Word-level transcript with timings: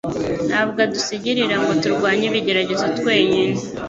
Ntabwo 0.47 0.77
adusigirira 0.85 1.55
ngo 1.61 1.71
turwanye 1.83 2.25
ibigeragezo 2.27 2.83
twenyine, 2.97 3.59